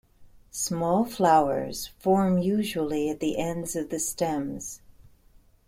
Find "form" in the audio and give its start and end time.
1.99-2.39